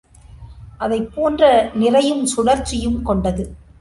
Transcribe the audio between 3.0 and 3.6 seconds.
கொண்டது.